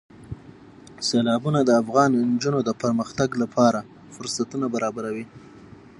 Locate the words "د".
1.63-1.69, 2.63-2.69